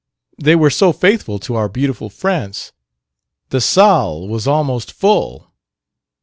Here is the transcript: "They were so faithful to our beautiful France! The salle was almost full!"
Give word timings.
"They 0.39 0.55
were 0.55 0.71
so 0.71 0.93
faithful 0.93 1.37
to 1.37 1.53
our 1.53 1.69
beautiful 1.69 2.09
France! 2.09 2.71
The 3.49 3.61
salle 3.61 4.27
was 4.27 4.47
almost 4.47 4.91
full!" 4.91 5.51